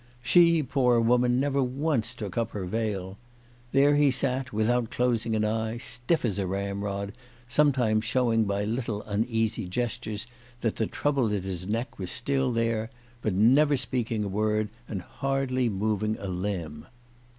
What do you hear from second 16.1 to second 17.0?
a limb.